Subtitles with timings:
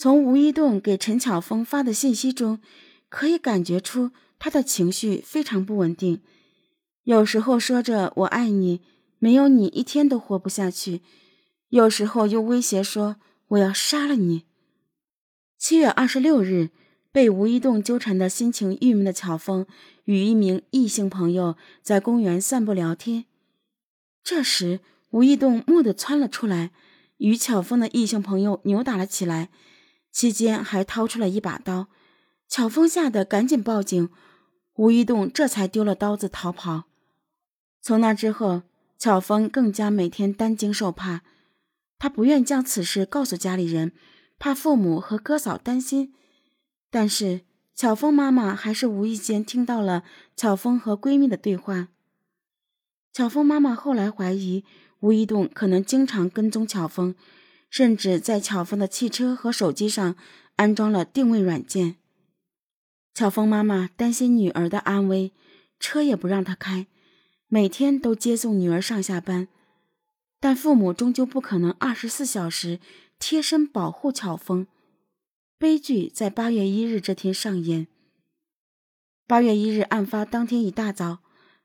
[0.00, 2.58] 从吴一栋给陈巧峰发的信息中，
[3.10, 6.22] 可以感觉出他的情绪非常不稳定。
[7.02, 8.80] 有时候说着“我爱你”，
[9.20, 11.02] 没有你一天都活不下去；
[11.68, 13.16] 有时候又威胁说
[13.48, 14.44] “我要杀了你”。
[15.60, 16.70] 七月二十六日，
[17.12, 19.66] 被吴一栋纠缠的心情郁闷的巧峰
[20.04, 23.26] 与一名异性朋友在公园散步聊天。
[24.24, 24.80] 这时，
[25.10, 26.70] 吴一栋蓦地窜了出来，
[27.18, 29.50] 与巧峰的异性朋友扭打了起来。
[30.10, 31.88] 期间还掏出了一把刀，
[32.48, 34.10] 巧峰吓得赶紧报警，
[34.74, 36.84] 吴一栋这才丢了刀子逃跑。
[37.80, 38.62] 从那之后，
[38.98, 41.22] 巧峰更加每天担惊受怕，
[41.98, 43.92] 他不愿将此事告诉家里人，
[44.38, 46.12] 怕父母和哥嫂担心。
[46.90, 47.42] 但是
[47.74, 50.02] 巧峰妈妈还是无意间听到了
[50.36, 51.88] 巧峰和闺蜜的对话。
[53.12, 54.64] 巧峰妈妈后来怀疑
[55.00, 57.14] 吴一栋可能经常跟踪巧峰。
[57.70, 60.16] 甚至在巧峰的汽车和手机上
[60.56, 61.96] 安装了定位软件。
[63.14, 65.32] 巧峰妈妈担心女儿的安危，
[65.78, 66.86] 车也不让她开，
[67.46, 69.48] 每天都接送女儿上下班。
[70.38, 72.80] 但父母终究不可能二十四小时
[73.18, 74.66] 贴身保护巧峰。
[75.58, 77.86] 悲剧在八月一日这天上演。
[79.26, 81.18] 八月一日案发当天一大早，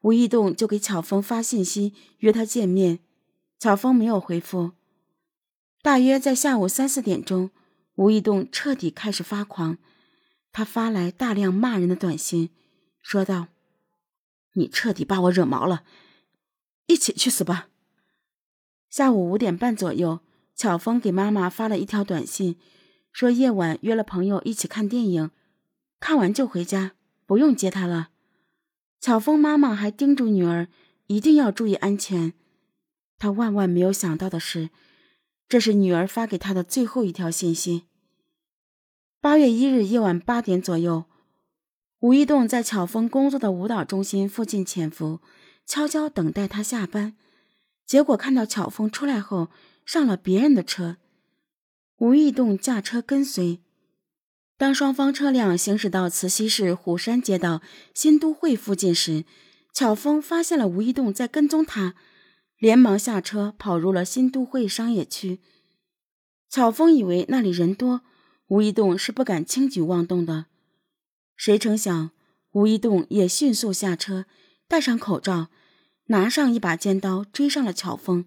[0.00, 2.98] 吴一栋就给巧峰发信息约他见面，
[3.60, 4.72] 巧峰没有回复。
[5.86, 7.52] 大约在下午三四点钟，
[7.94, 9.78] 吴一栋彻底开始发狂，
[10.50, 12.50] 他发来大量骂人的短信，
[13.00, 13.46] 说道
[14.54, 15.84] ：“你彻底把我惹毛了，
[16.86, 17.68] 一起去死吧！”
[18.90, 20.18] 下午五点半左右，
[20.56, 22.56] 巧峰给妈妈发了一条短信，
[23.12, 25.30] 说夜晚约了朋友一起看电影，
[26.00, 28.08] 看完就回家，不用接他了。
[29.00, 30.66] 巧峰妈妈还叮嘱女儿
[31.06, 32.32] 一定要注意安全。
[33.16, 34.70] 她万万没有想到的是。
[35.48, 37.84] 这是女儿发给他的最后一条信息。
[39.20, 41.04] 八月一日夜晚八点左右，
[42.00, 45.20] 吴一栋在巧峰工作的舞蹈中心附近潜伏，
[45.64, 47.16] 悄悄等待他下班。
[47.84, 49.48] 结果看到巧峰出来后，
[49.84, 50.96] 上了别人的车。
[51.98, 53.60] 吴一栋驾车跟随。
[54.58, 57.62] 当双方车辆行驶到慈溪市虎山街道
[57.94, 59.24] 新都会附近时，
[59.72, 61.94] 巧峰发现了吴一栋在跟踪他。
[62.58, 65.40] 连忙下车，跑入了新都会商业区。
[66.48, 68.02] 巧峰以为那里人多，
[68.48, 70.46] 吴一栋是不敢轻举妄动的。
[71.36, 72.12] 谁成想，
[72.52, 74.24] 吴一栋也迅速下车，
[74.66, 75.48] 戴上口罩，
[76.06, 78.24] 拿上一把尖刀，追上了巧峰，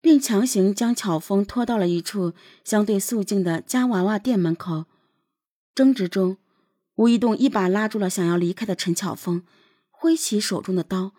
[0.00, 2.32] 并强行将巧峰拖到了一处
[2.64, 4.86] 相对肃静的夹娃娃店门口。
[5.74, 6.38] 争执中，
[6.94, 9.42] 吴一栋一把拉住了想要离开的陈巧峰，
[9.90, 11.12] 挥起手中的刀。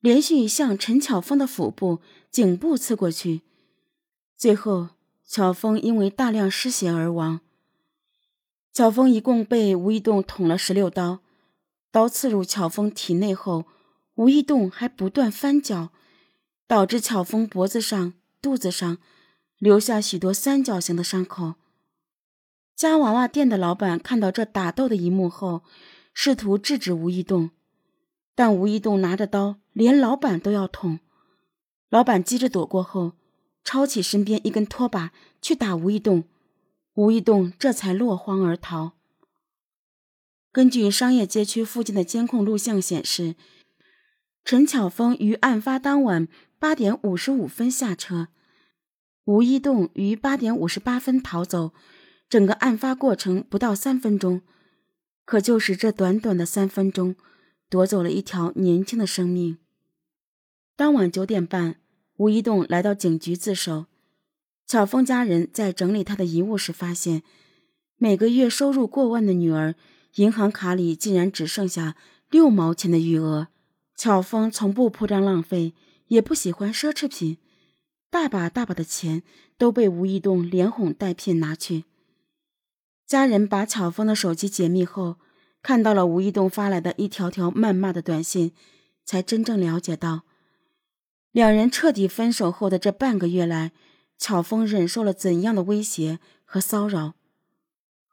[0.00, 3.42] 连续向陈巧峰的腹部、颈部刺过去，
[4.36, 4.90] 最后
[5.26, 7.40] 巧峰因为大量失血而亡。
[8.72, 11.20] 巧峰一共被吴一栋捅了十六刀，
[11.90, 13.64] 刀刺入巧峰体内后，
[14.16, 15.90] 吴一栋还不断翻搅，
[16.66, 18.98] 导致巧峰脖子上、肚子上
[19.58, 21.54] 留下许多三角形的伤口。
[22.76, 25.62] 夹娃娃店的老板看到这打斗的一幕后，
[26.12, 27.50] 试图制止吴一栋。
[28.36, 31.00] 但吴一栋拿着刀，连老板都要捅。
[31.88, 33.14] 老板急着躲过后，
[33.64, 35.10] 抄起身边一根拖把
[35.40, 36.24] 去打吴一栋，
[36.94, 38.92] 吴一栋这才落荒而逃。
[40.52, 43.36] 根据商业街区附近的监控录像显示，
[44.44, 48.28] 陈巧峰于案发当晚八点五十五分下车，
[49.24, 51.72] 吴一栋于八点五十八分逃走，
[52.28, 54.42] 整个案发过程不到三分钟。
[55.24, 57.16] 可就是这短短的三分钟。
[57.68, 59.58] 夺走了一条年轻的生命。
[60.76, 61.80] 当晚九点半，
[62.16, 63.86] 吴一栋来到警局自首。
[64.66, 67.22] 巧峰家人在整理他的遗物时发现，
[67.96, 69.74] 每个月收入过万的女儿，
[70.16, 71.96] 银行卡里竟然只剩下
[72.30, 73.48] 六毛钱的余额。
[73.96, 75.72] 巧峰从不铺张浪费，
[76.08, 77.38] 也不喜欢奢侈品，
[78.10, 79.22] 大把大把的钱
[79.56, 81.84] 都被吴一栋连哄带骗拿去。
[83.06, 85.16] 家人把巧峰的手机解密后。
[85.66, 88.52] 看到了吴一栋发来的一条条谩骂的短信，
[89.04, 90.22] 才真正了解到，
[91.32, 93.72] 两人彻底分手后的这半个月来，
[94.16, 97.14] 巧峰忍受了怎样的威胁和骚扰。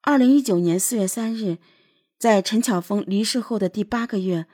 [0.01, 1.59] 二零一九年四月三日，
[2.17, 4.47] 在陈巧峰离世后的第八个月，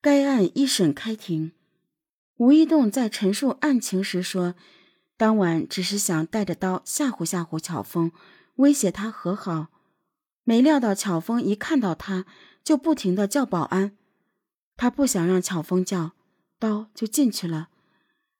[0.00, 1.50] 该案一审开庭。
[2.36, 4.54] 吴一栋在陈述案情时说，
[5.16, 8.12] 当晚只是想带着刀吓唬吓唬巧峰，
[8.54, 9.70] 威胁他和好。
[10.48, 12.24] 没料到巧峰一看到他，
[12.64, 13.98] 就不停的叫保安。
[14.78, 16.12] 他不想让巧峰叫，
[16.58, 17.68] 刀就进去了。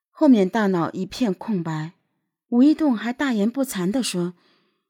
[0.08, 1.93] 后面大脑一片空白。
[2.49, 4.32] 吴一栋还大言不惭地说：“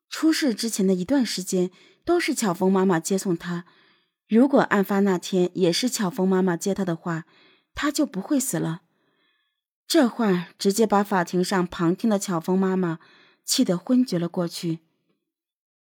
[0.09, 1.73] 出事之前的一段时间
[2.05, 3.64] 都是巧峰妈妈接送他。
[4.29, 7.25] 如果案发那天也是巧峰妈妈接他的话，
[7.75, 8.82] 他就不会死了。
[9.88, 13.00] 这话直接把法庭上旁听的巧峰妈妈
[13.44, 14.79] 气得昏厥了过去。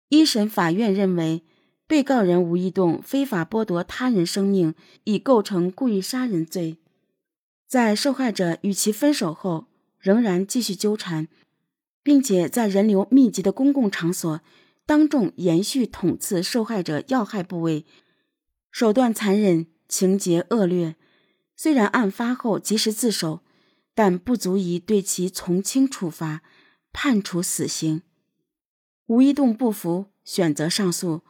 [0.09, 1.43] 一审法院认为，
[1.87, 4.75] 被告人吴一栋非法剥夺他人生命，
[5.05, 6.77] 已构成故意杀人罪。
[7.67, 9.67] 在受害者与其分手后，
[9.99, 11.27] 仍然继续纠缠，
[12.01, 14.41] 并且在人流密集的公共场所
[14.85, 17.85] 当众延续捅刺受害者要害部位，
[18.71, 20.95] 手段残忍，情节恶劣。
[21.55, 23.41] 虽然案发后及时自首，
[23.93, 26.41] 但不足以对其从轻处罚，
[26.91, 28.01] 判处死刑。
[29.09, 31.21] 吴一栋不服，选择上诉。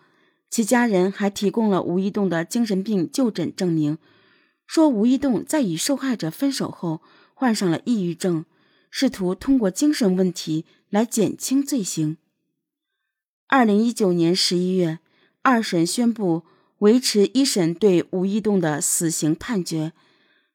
[0.49, 3.97] 其家人还提供了吴一栋的精神病就诊证明，
[4.67, 7.01] 说吴一栋在与受害者分手后
[7.33, 8.43] 患上了抑郁症，
[8.91, 12.17] 试图通过精神问题来减轻罪行。
[13.47, 14.99] 二零一九年十一月，
[15.41, 16.43] 二审宣布
[16.79, 19.93] 维持一审对吴一栋的死刑判决。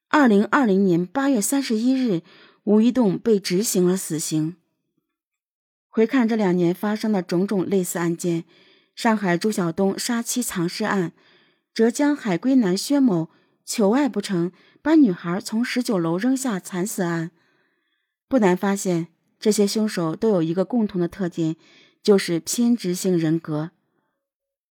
[0.08, 2.20] 二零二零年八月三十一日，
[2.64, 4.56] 吴一栋被执行了死刑。
[5.94, 8.42] 回看这两年发生的种种类似案件，
[8.96, 11.12] 上海朱晓东杀妻藏尸案，
[11.72, 13.30] 浙江海归男薛某
[13.64, 14.50] 求爱不成，
[14.82, 17.30] 把女孩从十九楼扔下惨死案，
[18.26, 19.06] 不难发现，
[19.38, 21.54] 这些凶手都有一个共同的特点，
[22.02, 23.70] 就是偏执性人格。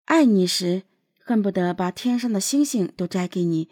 [0.07, 0.85] 爱你时，
[1.23, 3.69] 恨不得把天上的星星都摘给你，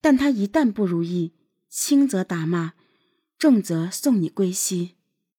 [0.00, 1.34] 但他一旦不如意，
[1.68, 2.72] 轻则打骂，
[3.38, 4.94] 重则送你归西。